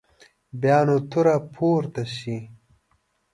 بیا 0.61 0.79
نه 0.87 0.95
توره 1.09 1.35
پورته 1.53 2.03
شي. 2.15 2.37